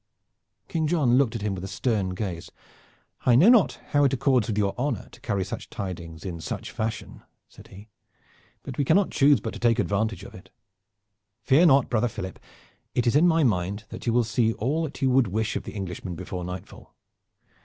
King 0.67 0.87
John 0.87 1.13
looked 1.19 1.35
at 1.35 1.43
him 1.43 1.53
with 1.53 1.63
a 1.63 1.67
stern 1.67 2.15
gaze. 2.15 2.51
"I 3.23 3.35
know 3.35 3.49
not 3.49 3.73
how 3.89 4.03
it 4.03 4.13
accords 4.13 4.47
with 4.47 4.57
your 4.57 4.73
honor 4.75 5.07
to 5.11 5.21
carry 5.21 5.45
such 5.45 5.69
tidings 5.69 6.25
in 6.25 6.41
such 6.41 6.71
a 6.71 6.73
fashion," 6.73 7.21
said 7.47 7.67
he; 7.67 7.87
"but 8.63 8.79
we 8.79 8.83
cannot 8.83 9.11
choose 9.11 9.39
but 9.41 9.61
take 9.61 9.77
advantage 9.77 10.23
of 10.23 10.33
it. 10.33 10.49
Fear 11.43 11.67
not, 11.67 11.87
brother 11.87 12.07
Philip, 12.07 12.39
it 12.95 13.05
is 13.05 13.15
in 13.15 13.27
my 13.27 13.43
mind 13.43 13.83
that 13.89 14.07
you 14.07 14.11
will 14.13 14.23
see 14.23 14.53
all 14.53 14.81
that 14.85 15.03
you 15.03 15.11
would 15.11 15.27
wish 15.27 15.55
of 15.55 15.65
the 15.65 15.75
Englishmen 15.75 16.15
before 16.15 16.43
nightfall. 16.43 16.95